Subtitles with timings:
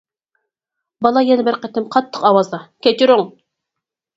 [1.07, 3.25] بالا يەنە بىر قېتىم قاتتىق ئاۋازدا:كەچۈرۈڭ!